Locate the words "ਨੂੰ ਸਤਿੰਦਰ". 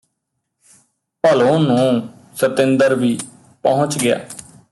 1.59-2.95